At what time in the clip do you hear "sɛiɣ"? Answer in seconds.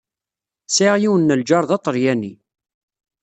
0.69-0.95